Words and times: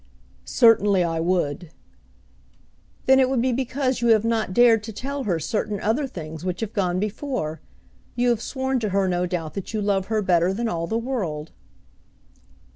"Certainly 0.45 1.03
I 1.03 1.19
would." 1.19 1.69
"Then 3.05 3.19
it 3.19 3.29
would 3.29 3.39
be 3.39 3.51
because 3.53 4.01
you 4.01 4.07
have 4.07 4.25
not 4.25 4.51
dared 4.51 4.81
to 4.85 4.91
tell 4.91 5.25
her 5.25 5.37
certain 5.39 5.79
other 5.79 6.07
things 6.07 6.43
which 6.43 6.61
have 6.61 6.73
gone 6.73 6.99
before. 6.99 7.61
You 8.15 8.29
have 8.29 8.41
sworn 8.41 8.79
to 8.79 8.89
her 8.89 9.07
no 9.07 9.27
doubt 9.27 9.53
that 9.53 9.75
you 9.75 9.79
love 9.79 10.07
her 10.07 10.23
better 10.23 10.55
than 10.55 10.67
all 10.67 10.87
the 10.87 10.97
world." 10.97 11.51